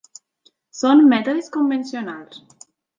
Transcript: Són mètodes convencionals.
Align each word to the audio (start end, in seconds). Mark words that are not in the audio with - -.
Són 0.79 1.05
mètodes 1.13 1.53
convencionals. 1.59 2.45